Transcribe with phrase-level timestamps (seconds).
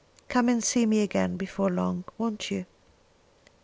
[0.29, 2.65] Come and see me again before long; won't you?"